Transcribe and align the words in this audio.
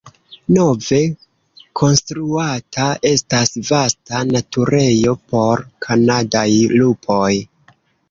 Nove 0.55 1.01
konstruata 1.81 2.89
estas 3.11 3.55
vasta 3.69 4.25
naturejo 4.33 5.17
por 5.31 5.67
kanadaj 5.89 6.51
lupoj. 6.83 7.33